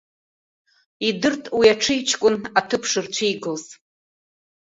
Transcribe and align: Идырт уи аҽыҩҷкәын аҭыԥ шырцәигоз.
Идырт 1.07 1.43
уи 1.57 1.67
аҽыҩҷкәын 1.73 2.35
аҭыԥ 2.59 2.83
шырцәигоз. 2.89 3.63